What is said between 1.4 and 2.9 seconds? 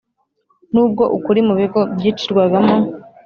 mu bigo byicirwagamo